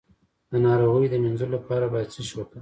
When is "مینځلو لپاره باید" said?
1.23-2.11